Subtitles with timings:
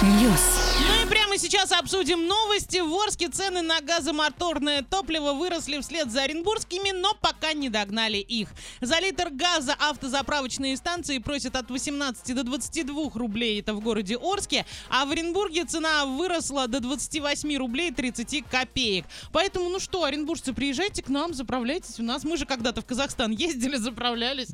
[0.00, 0.40] News.
[0.80, 2.78] Ну и прямо сейчас обсудим новости.
[2.78, 8.48] В Орске цены на газомоторное топливо выросли вслед за оренбургскими, но пока не догнали их.
[8.80, 14.64] За литр газа автозаправочные станции просят от 18 до 22 рублей, это в городе Орске,
[14.88, 19.04] а в Оренбурге цена выросла до 28 рублей 30 копеек.
[19.30, 22.24] Поэтому, ну что, оренбуржцы, приезжайте к нам, заправляйтесь у нас.
[22.24, 24.48] Мы же когда-то в Казахстан ездили, заправлялись.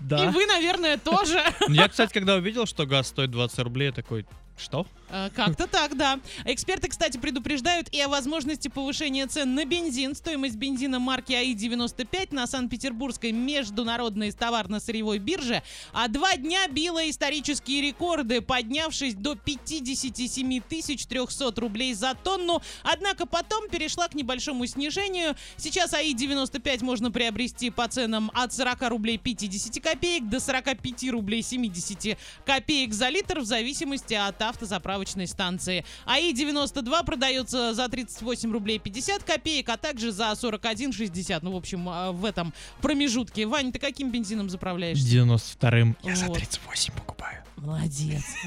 [0.00, 0.24] Да.
[0.24, 1.42] И вы, наверное, тоже.
[1.68, 4.26] Я, кстати, когда увидел, что газ стоит 20 рублей, я такой,
[4.56, 4.86] что?
[5.08, 6.18] Э, Как-то так, да.
[6.44, 10.14] Эксперты, кстати, предупреждают и о возможности повышения цен на бензин.
[10.14, 18.40] Стоимость бензина марки АИ-95 на Санкт-Петербургской международной товарно-сырьевой бирже а два дня била исторические рекорды,
[18.40, 22.62] поднявшись до 57 300 рублей за тонну.
[22.82, 25.36] Однако потом перешла к небольшому снижению.
[25.56, 32.18] Сейчас АИ-95 можно приобрести по ценам от 40 рублей 50 копеек до 45 рублей 70
[32.44, 35.84] копеек за литр в зависимости от автозаправочной станции.
[36.06, 41.40] АИ-92 продается за 38 рублей 50 копеек, а также за 41,60.
[41.42, 43.46] Ну, в общем, а, в этом промежутке.
[43.46, 45.06] Вань, ты каким бензином заправляешься?
[45.06, 45.96] 92-м.
[46.02, 46.36] Я за Вот.
[46.36, 47.45] 38 покупаю.
[47.56, 48.22] Молодец.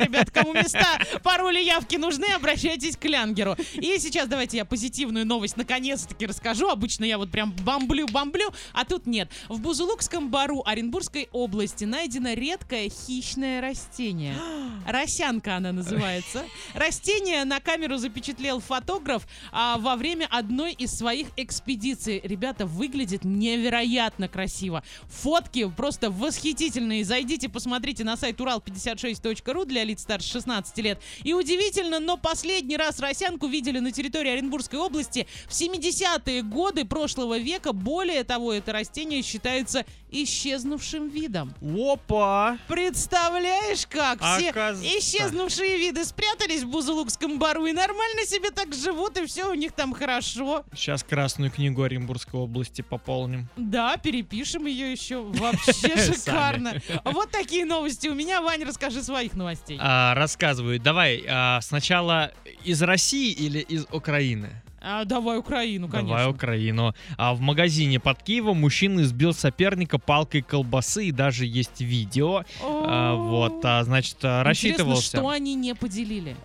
[0.00, 3.56] Ребят, кому места, пароли, явки нужны, обращайтесь к Лянгеру.
[3.74, 6.68] И сейчас давайте я позитивную новость наконец-таки расскажу.
[6.68, 9.28] Обычно я вот прям бомблю-бомблю, а тут нет.
[9.48, 14.36] В Бузулукском бару Оренбургской области найдено редкое хищное растение.
[14.86, 16.44] Росянка она называется.
[16.74, 22.20] Растение на камеру запечатлел фотограф а, во время одной из своих экспедиций.
[22.22, 24.84] Ребята, выглядит невероятно красиво.
[25.08, 27.04] Фотки просто восхитительные.
[27.04, 31.00] Зайдите, посмотрите на сайт урал56.ру для лиц старше 16 лет.
[31.24, 37.38] И удивительно, но последний раз росянку видели на территории Оренбургской области в 70-е годы прошлого
[37.38, 37.72] века.
[37.72, 41.54] Более того, это растение считается исчезнувшим видом.
[41.60, 42.58] Опа!
[42.68, 44.50] Представляешь, как все
[44.98, 49.72] исчезнувшие виды спрятались в Бузулукском бару и нормально себе так живут, и все у них
[49.72, 50.64] там хорошо.
[50.74, 53.48] Сейчас Красную книгу Оренбургской области пополним.
[53.56, 55.22] Да, перепишем ее еще.
[55.22, 56.80] Вообще шикарно.
[57.04, 58.40] Вот такие новости у меня.
[58.40, 59.78] Вань, расскажи своих новостей.
[59.80, 60.80] А, рассказываю.
[60.80, 62.32] Давай, а, сначала
[62.64, 64.62] из России или из Украины?
[64.80, 66.08] А, давай Украину, конечно.
[66.16, 66.94] Давай Украину.
[67.16, 72.44] А в магазине под Киевом мужчина избил соперника палкой колбасы, и даже есть видео.
[72.62, 75.16] А, вот, а, значит, а, Интересно, рассчитывался.
[75.18, 76.36] что они не поделили?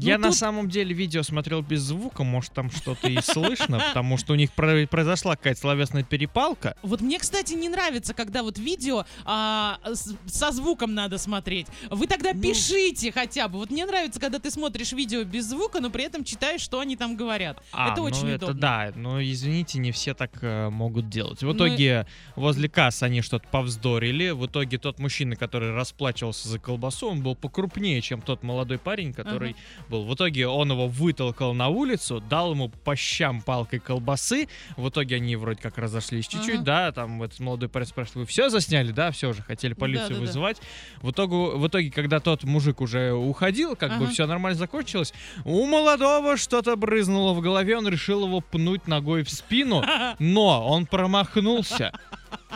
[0.00, 3.78] Я Ну, на тут- самом деле видео смотрел без звука, может там что-то и слышно,
[3.88, 6.76] потому что у них про- произошла какая-то словесная перепалка.
[6.82, 9.78] Вот мне, кстати, не нравится, когда вот видео а,
[10.26, 11.66] со звуком надо смотреть.
[11.90, 12.40] Вы тогда Ну.
[12.40, 13.58] пишите хотя бы.
[13.58, 16.96] Вот мне нравится, когда ты смотришь видео без звука, но при этом читаешь, что они
[16.96, 17.62] там говорят.
[17.72, 18.60] А, это ну очень это удобно.
[18.60, 21.40] да, но извините, не все так э, могут делать.
[21.40, 24.30] В Ну, итоге возле касс они что-то повздорили.
[24.30, 29.12] В итоге тот мужчина, который расплачивался за колбасу, он был покрупнее, чем тот молодой парень,
[29.12, 29.56] который
[29.88, 30.04] был.
[30.04, 34.48] В итоге он его вытолкал на улицу, дал ему по щам палкой колбасы.
[34.76, 36.64] В итоге они вроде как разошлись чуть-чуть, Ага.
[36.64, 38.92] да, там этот молодой парень спрашивает, вы все засняли?
[38.92, 40.26] Да, все уже, хотели полицию Да-да-да.
[40.26, 40.56] вызывать.
[41.02, 44.12] В итоге, в итоге, когда тот мужик уже уходил, как бы Ага.
[44.12, 45.12] все нормально закончилось,
[45.44, 49.84] у молодого что-то брызнуло в голове, он решил его пнуть ногой в спину,
[50.18, 51.92] но он промахнулся.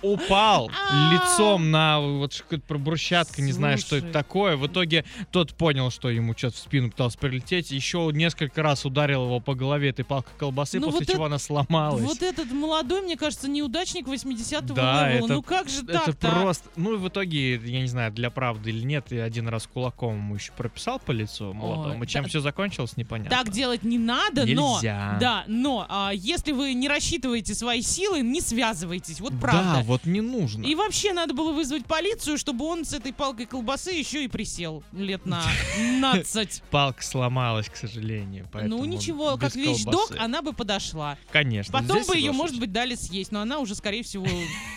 [0.02, 1.12] Упал А.
[1.14, 4.56] лицом на вот какую-то брусчатка, не знаю, что это такое.
[4.56, 7.70] В итоге тот понял, что ему что-то в спину пытался прилететь.
[7.70, 11.38] Еще несколько раз ударил его по голове этой палкой колбасы, Ну, после чего это- она
[11.38, 12.02] сломалась.
[12.02, 15.24] Вот этот молодой, мне кажется, неудачник 80-го Да, левела.
[15.26, 16.28] это- Ну как же Это так-то?
[16.28, 16.40] а?
[16.42, 16.68] просто...
[16.76, 20.16] Ну и в итоге, я не знаю, для правды или нет, я один раз кулаком
[20.16, 22.06] ему еще прописал по лицу молодому.
[22.06, 23.36] Чем все закончилось, непонятно.
[23.36, 24.78] Так делать не надо, но...
[24.82, 29.20] Да, но а, если вы не рассчитываете свои силы, не связывайтесь.
[29.20, 29.79] Вот правда.
[29.82, 30.64] Вот не нужно.
[30.64, 34.82] И вообще надо было вызвать полицию, чтобы он с этой палкой колбасы еще и присел
[34.92, 35.42] лет на
[35.76, 36.62] 15.
[36.70, 38.48] Палка сломалась, к сожалению.
[38.52, 41.16] Ну ничего, как вещдок, она бы подошла.
[41.32, 41.72] Конечно.
[41.72, 44.26] Потом бы ее, может быть, дали съесть, но она уже, скорее всего,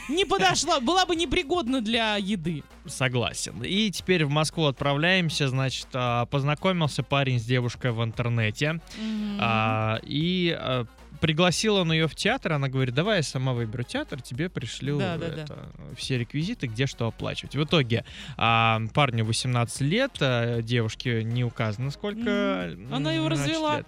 [0.10, 2.64] не подошла, была бы непригодна для еды.
[2.86, 3.64] Согласен.
[3.64, 5.48] И теперь в Москву отправляемся.
[5.48, 8.82] Значит, а, познакомился парень с девушкой в интернете.
[9.40, 10.86] А, И а,
[11.22, 12.54] пригласил он ее в театр.
[12.54, 15.42] Она говорит, давай я сама выберу театр, тебе пришлю Да, да, да.
[15.44, 17.56] это, все реквизиты, где что оплачивать.
[17.56, 18.06] В итоге
[18.38, 22.72] а, парню 18 лет, а, девушке не указано сколько.
[22.76, 22.94] Мгм.
[22.94, 23.78] Она его значит, развела.
[23.78, 23.88] лет.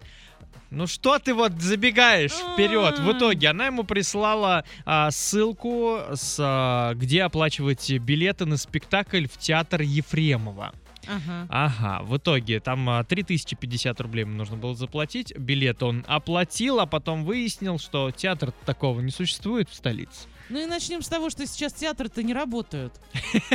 [0.72, 3.00] Ну что ты вот забегаешь вперед?
[3.00, 3.18] В А.
[3.18, 9.81] итоге она ему прислала а, ссылку, с, а, где оплачивать билеты на спектакль в театр
[9.81, 10.74] Ефремова.
[11.07, 11.48] Ага.
[11.50, 15.36] Ага, в итоге там а, 3050 рублей ему нужно было заплатить.
[15.38, 20.28] Билет он оплатил, а потом выяснил, что театр такого не существует в столице.
[20.50, 22.94] Ну и начнем с того, что сейчас театры-то не работают.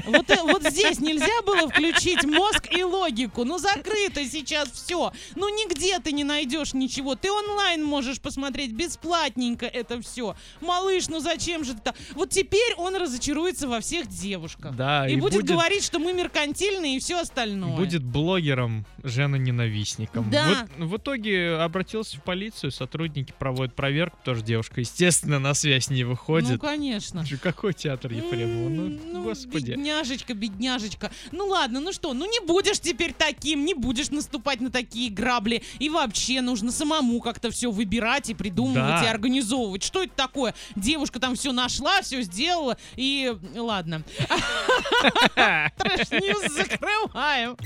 [0.07, 3.45] Вот, э, вот здесь нельзя было включить мозг и логику.
[3.45, 5.13] Ну закрыто сейчас все.
[5.37, 7.15] Ну нигде ты не найдешь ничего.
[7.15, 10.35] Ты онлайн можешь посмотреть бесплатненько это все.
[10.61, 11.95] Малыш, ну зачем же это?
[12.15, 14.75] Вот теперь он разочаруется во всех девушках.
[14.75, 17.77] Да, и, и будет, будет- говорить, что мы меркантильные и все остальное.
[17.77, 20.31] Будет блогером, жена-ненавистником.
[20.31, 20.67] Да.
[20.79, 25.91] Вот в итоге обратился в полицию, сотрудники проводят проверку, потому что девушка, естественно, на связь
[25.91, 26.61] не Ну, выходит.
[26.81, 27.25] Конечно.
[27.43, 28.69] Какой театр Ефремова?
[28.69, 29.73] Ну, М, ну, господи.
[29.73, 31.11] Бедняжечка, бедняжечка.
[31.31, 35.63] Ну ладно, ну что, ну не будешь теперь таким, не будешь наступать на такие грабли.
[35.79, 39.05] И вообще нужно самому как-то все выбирать и придумывать Да.
[39.05, 39.83] и организовывать.
[39.83, 40.55] Что это такое?
[40.75, 42.77] Девушка там все нашла, все сделала.
[42.97, 44.03] И ладно.
[45.37, 47.57] Trash news закрываем.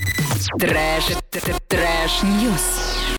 [0.58, 1.04] Trash,
[1.68, 2.93] trash, news.